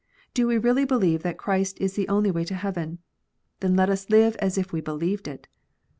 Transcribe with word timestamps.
Do 0.33 0.47
we 0.47 0.57
really 0.57 0.83
believe 0.83 1.21
that 1.21 1.37
Christ 1.37 1.79
is 1.79 1.93
the 1.93 2.07
only 2.09 2.31
way 2.31 2.43
to 2.45 2.55
heaven? 2.55 2.97
Then 3.59 3.75
let 3.75 3.87
us 3.87 4.09
live 4.09 4.35
as 4.37 4.57
if 4.57 4.73
we 4.73 4.81
believed 4.81 5.27
it. 5.27 5.47